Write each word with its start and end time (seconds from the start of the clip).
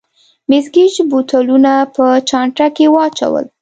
مېس 0.49 0.65
ګېج 0.75 0.95
بوتلونه 1.09 1.71
په 1.95 2.05
چانټه 2.29 2.67
کې 2.75 2.85
واچول. 2.93 3.45